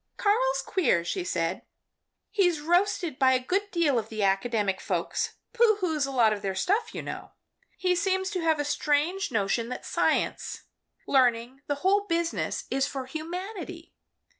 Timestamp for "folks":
4.81-5.35